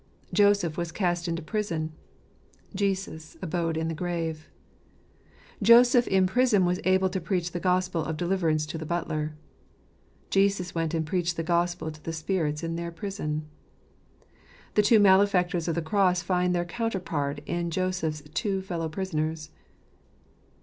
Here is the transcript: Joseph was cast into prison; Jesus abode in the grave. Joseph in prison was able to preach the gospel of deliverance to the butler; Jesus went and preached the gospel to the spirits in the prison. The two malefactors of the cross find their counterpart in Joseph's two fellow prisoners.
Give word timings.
Joseph 0.33 0.77
was 0.79 0.91
cast 0.91 1.27
into 1.27 1.43
prison; 1.43 1.91
Jesus 2.73 3.37
abode 3.39 3.77
in 3.77 3.87
the 3.87 3.93
grave. 3.93 4.49
Joseph 5.61 6.07
in 6.07 6.25
prison 6.25 6.65
was 6.65 6.79
able 6.85 7.07
to 7.09 7.21
preach 7.21 7.51
the 7.51 7.59
gospel 7.59 8.03
of 8.03 8.17
deliverance 8.17 8.65
to 8.65 8.79
the 8.79 8.85
butler; 8.87 9.35
Jesus 10.31 10.73
went 10.73 10.95
and 10.95 11.05
preached 11.05 11.37
the 11.37 11.43
gospel 11.43 11.91
to 11.91 12.01
the 12.03 12.13
spirits 12.13 12.63
in 12.63 12.77
the 12.77 12.89
prison. 12.91 13.45
The 14.73 14.81
two 14.81 14.97
malefactors 14.99 15.67
of 15.67 15.75
the 15.75 15.83
cross 15.83 16.23
find 16.23 16.55
their 16.55 16.65
counterpart 16.65 17.41
in 17.45 17.69
Joseph's 17.69 18.23
two 18.33 18.63
fellow 18.63 18.89
prisoners. 18.89 19.51